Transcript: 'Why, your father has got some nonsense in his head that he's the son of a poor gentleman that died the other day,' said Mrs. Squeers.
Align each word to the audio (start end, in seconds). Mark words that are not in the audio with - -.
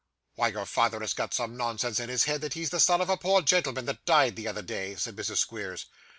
'Why, 0.33 0.47
your 0.47 0.65
father 0.65 0.99
has 1.01 1.13
got 1.13 1.31
some 1.31 1.55
nonsense 1.55 1.99
in 1.99 2.09
his 2.09 2.23
head 2.23 2.41
that 2.41 2.55
he's 2.55 2.71
the 2.71 2.79
son 2.79 3.01
of 3.01 3.09
a 3.11 3.17
poor 3.17 3.43
gentleman 3.43 3.85
that 3.85 4.03
died 4.03 4.35
the 4.35 4.47
other 4.47 4.63
day,' 4.63 4.95
said 4.95 5.15
Mrs. 5.15 5.37
Squeers. 5.37 5.85